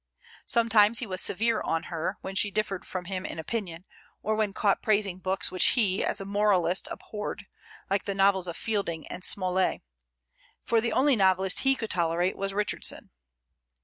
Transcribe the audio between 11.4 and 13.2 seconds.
he could tolerate was Richardson.